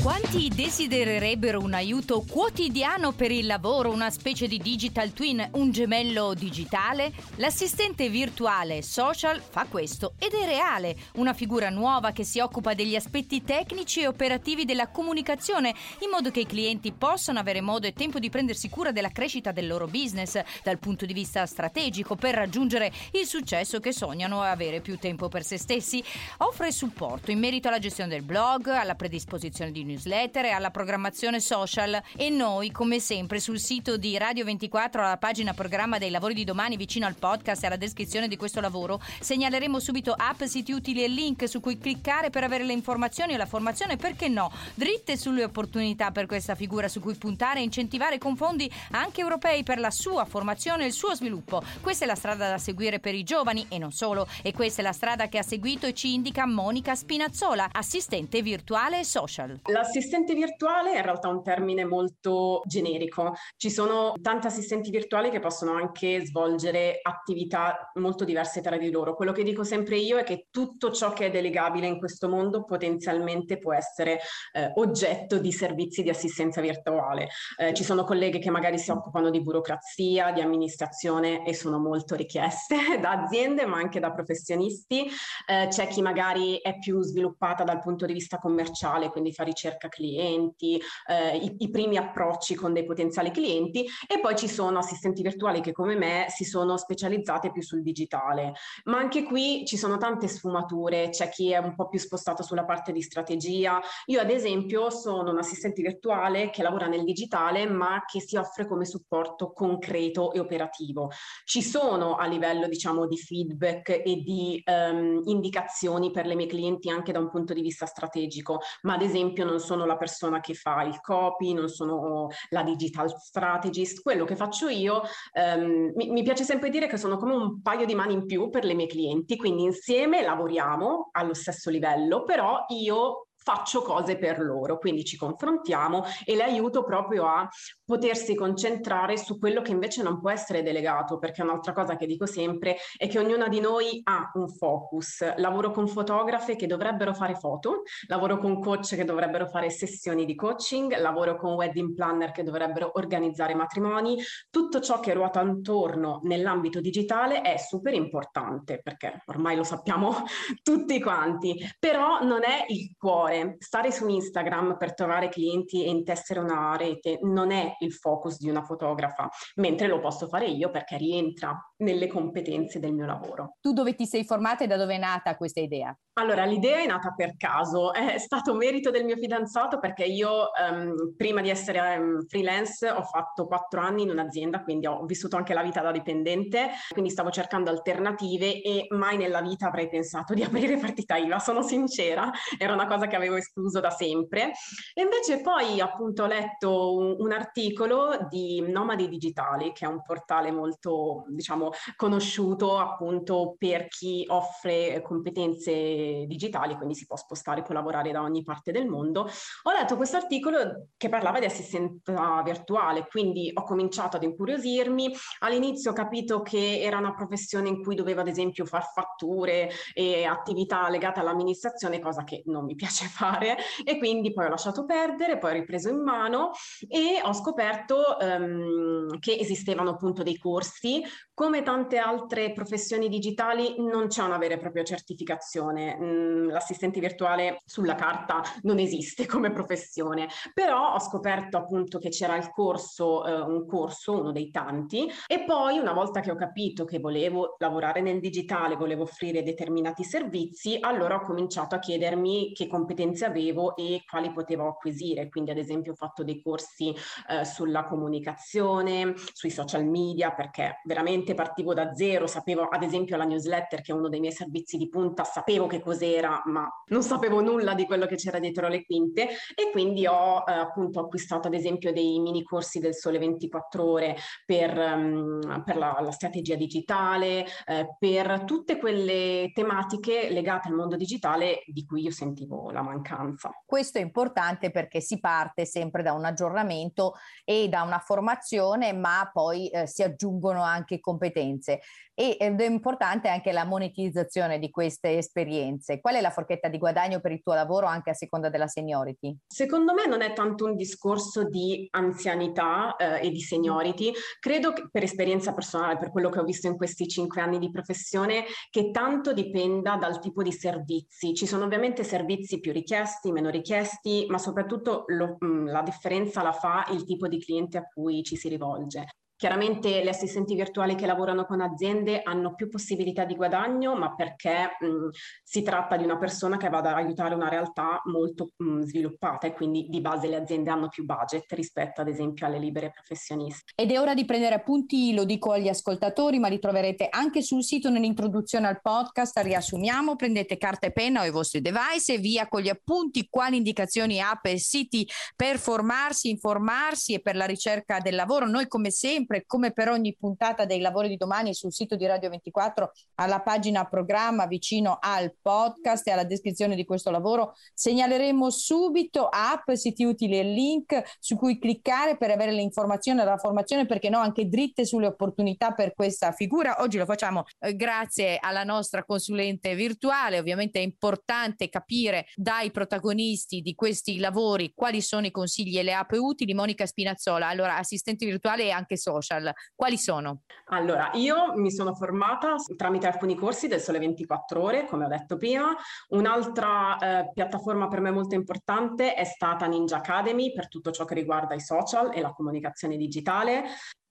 [0.00, 6.32] Quanti desidererebbero un aiuto quotidiano per il lavoro, una specie di digital twin, un gemello
[6.32, 7.12] digitale?
[7.36, 12.96] L'assistente virtuale social fa questo ed è reale, una figura nuova che si occupa degli
[12.96, 17.92] aspetti tecnici e operativi della comunicazione, in modo che i clienti possano avere modo e
[17.92, 22.34] tempo di prendersi cura della crescita del loro business dal punto di vista strategico per
[22.34, 26.02] raggiungere il successo che sognano e avere più tempo per se stessi.
[26.38, 31.40] Offre supporto in merito alla gestione del blog, alla predisposizione di newsletter e alla programmazione
[31.40, 36.34] social e noi come sempre sul sito di Radio 24 alla pagina programma dei lavori
[36.34, 40.72] di domani vicino al podcast e alla descrizione di questo lavoro segnaleremo subito app, siti
[40.72, 44.50] utili e link su cui cliccare per avere le informazioni e la formazione perché no,
[44.74, 49.64] dritte sulle opportunità per questa figura su cui puntare e incentivare con fondi anche europei
[49.64, 51.62] per la sua formazione e il suo sviluppo.
[51.80, 54.84] Questa è la strada da seguire per i giovani e non solo e questa è
[54.84, 59.47] la strada che ha seguito e ci indica Monica Spinazzola, assistente virtuale e social.
[59.70, 63.34] L'assistente virtuale è in realtà un termine molto generico.
[63.56, 69.14] Ci sono tanti assistenti virtuali che possono anche svolgere attività molto diverse tra di loro.
[69.14, 72.64] Quello che dico sempre io è che tutto ciò che è delegabile in questo mondo
[72.64, 74.20] potenzialmente può essere
[74.52, 77.28] eh, oggetto di servizi di assistenza virtuale.
[77.56, 82.14] Eh, ci sono colleghe che magari si occupano di burocrazia, di amministrazione e sono molto
[82.14, 85.06] richieste da aziende ma anche da professionisti.
[85.46, 89.88] Eh, c'è chi magari è più sviluppata dal punto di vista commerciale, quindi fa ricerca
[89.88, 95.22] clienti, eh, i, i, primi approcci con dei potenziali clienti e poi ci sono assistenti
[95.22, 98.54] virtuali che come me si sono specializzate più sul digitale.
[98.84, 102.64] Ma anche qui ci sono tante sfumature, c'è chi è un po' più spostato sulla
[102.64, 103.80] parte di strategia.
[104.06, 108.66] Io ad esempio sono un assistente virtuale che lavora nel digitale ma che si offre
[108.66, 111.10] come supporto concreto e operativo.
[111.44, 116.90] Ci sono a livello diciamo di feedback e di um, indicazioni per le mie clienti
[116.90, 120.54] anche da un punto di vista strategico, ma ad esempio non sono la persona che
[120.54, 125.02] fa il copy, non sono la digital strategist, quello che faccio io
[125.32, 128.50] ehm, mi, mi piace sempre dire che sono come un paio di mani in più
[128.50, 134.40] per le mie clienti, quindi insieme lavoriamo allo stesso livello, però io faccio cose per
[134.40, 137.48] loro, quindi ci confrontiamo e le aiuto proprio a
[137.82, 142.26] potersi concentrare su quello che invece non può essere delegato, perché un'altra cosa che dico
[142.26, 145.34] sempre è che ognuna di noi ha un focus.
[145.36, 150.34] Lavoro con fotografe che dovrebbero fare foto, lavoro con coach che dovrebbero fare sessioni di
[150.34, 154.18] coaching, lavoro con wedding planner che dovrebbero organizzare matrimoni,
[154.50, 160.14] tutto ciò che ruota intorno nell'ambito digitale è super importante perché ormai lo sappiamo
[160.62, 166.40] tutti quanti, però non è il cuore stare su Instagram per trovare clienti e intessere
[166.40, 170.96] una rete non è il focus di una fotografa, mentre lo posso fare io perché
[170.96, 173.56] rientra nelle competenze del mio lavoro.
[173.60, 175.96] Tu dove ti sei formata e da dove è nata questa idea?
[176.18, 181.14] Allora, l'idea è nata per caso, è stato merito del mio fidanzato perché io um,
[181.16, 185.54] prima di essere um, freelance ho fatto quattro anni in un'azienda, quindi ho vissuto anche
[185.54, 190.42] la vita da dipendente, quindi stavo cercando alternative e mai nella vita avrei pensato di
[190.42, 194.50] aprire partita IVA, sono sincera, era una cosa che avevo escluso da sempre.
[194.94, 200.02] E invece poi appunto ho letto un, un articolo di Nomadi Digitali, che è un
[200.02, 207.74] portale molto, diciamo, conosciuto appunto per chi offre competenze digitali, quindi si può spostare, può
[207.74, 209.28] lavorare da ogni parte del mondo.
[209.62, 215.14] Ho letto questo articolo che parlava di assistenza virtuale, quindi ho cominciato ad incuriosirmi.
[215.40, 220.24] All'inizio ho capito che era una professione in cui dovevo ad esempio far fatture e
[220.24, 225.38] attività legate all'amministrazione, cosa che non mi piace fare e quindi poi ho lasciato perdere,
[225.38, 226.50] poi ho ripreso in mano
[226.88, 231.02] e ho scoperto um, che esistevano appunto dei corsi.
[231.34, 237.60] Come tante altre professioni digitali non c'è una vera e propria certificazione mh, l'assistente virtuale
[237.64, 243.40] sulla carta non esiste come professione, però ho scoperto appunto che c'era il corso, eh,
[243.40, 248.00] un corso, uno dei tanti, e poi una volta che ho capito che volevo lavorare
[248.00, 254.02] nel digitale, volevo offrire determinati servizi, allora ho cominciato a chiedermi che competenze avevo e
[254.08, 255.28] quali potevo acquisire.
[255.28, 256.94] Quindi ad esempio ho fatto dei corsi
[257.28, 263.24] eh, sulla comunicazione, sui social media, perché veramente partivo da zero, sapevo ad esempio la
[263.24, 267.40] newsletter che è uno dei miei servizi di punta, sapevo che cos'era, ma non sapevo
[267.40, 269.22] nulla di quello che c'era dietro le quinte
[269.54, 274.16] e quindi ho eh, appunto acquistato ad esempio dei mini corsi del Sole 24 ore
[274.44, 280.96] per, um, per la, la, strategia digitale, eh, per tutte quelle tematiche legate al mondo
[280.96, 283.50] digitale di cui io sentivo la mancanza.
[283.64, 287.14] Questo è importante perché si parte sempre da un aggiornamento
[287.44, 291.80] e da una formazione, ma poi eh, si aggiungono anche competenze
[292.18, 295.67] ed è importante anche la monetizzazione di queste esperienze.
[296.00, 299.36] Qual è la forchetta di guadagno per il tuo lavoro anche a seconda della seniority?
[299.46, 304.88] Secondo me non è tanto un discorso di anzianità eh, e di seniority, credo che
[304.90, 308.90] per esperienza personale, per quello che ho visto in questi cinque anni di professione, che
[308.90, 311.34] tanto dipenda dal tipo di servizi.
[311.34, 316.52] Ci sono ovviamente servizi più richiesti, meno richiesti, ma soprattutto lo, mh, la differenza la
[316.52, 319.17] fa il tipo di cliente a cui ci si rivolge.
[319.38, 324.76] Chiaramente le assistenti virtuali che lavorano con aziende hanno più possibilità di guadagno, ma perché
[324.80, 325.10] mh,
[325.44, 329.52] si tratta di una persona che va ad aiutare una realtà molto mh, sviluppata e
[329.52, 333.74] quindi di base le aziende hanno più budget rispetto ad esempio alle libere professioniste.
[333.76, 337.62] Ed è ora di prendere appunti, lo dico agli ascoltatori, ma li troverete anche sul
[337.62, 339.38] sito nell'introduzione al podcast.
[339.38, 343.56] Riassumiamo, prendete carta e penna o i vostri device e via con gli appunti quali
[343.56, 345.06] indicazioni app e siti
[345.36, 348.48] per formarsi, informarsi e per la ricerca del lavoro.
[348.48, 352.06] Noi come sempre sempre, come per ogni puntata dei lavori di domani, sul sito di
[352.06, 358.48] Radio 24, alla pagina programma vicino al podcast e alla descrizione di questo lavoro, segnaleremo
[358.50, 363.86] subito app, siti utili e link su cui cliccare per avere le informazioni della formazione,
[363.86, 366.76] perché no, anche dritte sulle opportunità per questa figura.
[366.80, 370.38] Oggi lo facciamo eh, grazie alla nostra consulente virtuale.
[370.38, 375.92] Ovviamente è importante capire dai protagonisti di questi lavori quali sono i consigli e le
[375.92, 376.54] app utili.
[376.54, 380.42] Monica Spinazzola, allora assistente virtuale e anche social social, quali sono?
[380.66, 385.36] Allora, io mi sono formata tramite alcuni corsi del Sole 24 Ore, come ho detto
[385.36, 385.74] prima.
[386.08, 391.14] Un'altra eh, piattaforma per me molto importante è stata Ninja Academy per tutto ciò che
[391.14, 393.64] riguarda i social e la comunicazione digitale.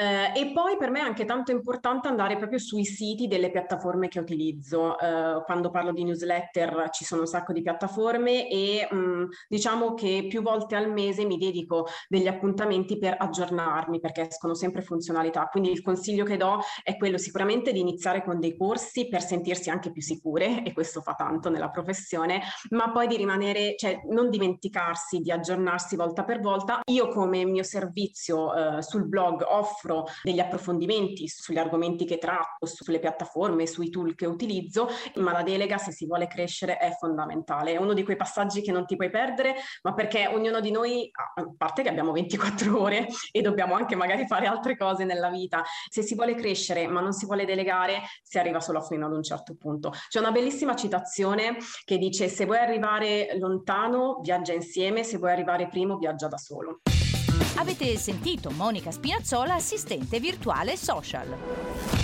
[0.00, 4.08] Eh, e poi per me è anche tanto importante andare proprio sui siti delle piattaforme
[4.08, 4.98] che utilizzo.
[4.98, 9.92] Eh, quando parlo di newsletter ci sono un sacco di piattaforme e mh, mm, diciamo
[9.92, 15.48] che più volte al mese mi dedico degli appuntamenti per aggiornarmi perché escono sempre funzionalità.
[15.50, 19.68] Quindi il consiglio che do è quello sicuramente di iniziare con dei corsi per sentirsi
[19.68, 24.30] anche più sicure e questo fa tanto nella professione, ma poi di rimanere, cioè non
[24.30, 26.80] dimenticarsi di aggiornarsi volta per volta.
[26.90, 32.66] Io come mio servizio eh, sul blog offro offro degli approfondimenti sugli argomenti che tratto,
[32.66, 37.72] sulle piattaforme, sui tool che utilizzo, ma la delega se si vuole crescere è fondamentale.
[37.72, 41.10] È uno di quei passaggi che non ti puoi perdere, ma perché ognuno di noi,
[41.12, 45.62] a parte che abbiamo 24 ore e dobbiamo anche magari fare altre cose nella vita,
[45.88, 49.22] se si vuole crescere ma non si vuole delegare, si arriva solo fino ad un
[49.22, 49.92] certo punto.
[50.08, 55.68] C'è una bellissima citazione che dice se vuoi arrivare lontano, viaggia insieme, se vuoi arrivare
[55.68, 56.80] primo, viaggia da solo.
[57.60, 61.99] Avete sentito Monica Spinazzola, assistente virtuale social.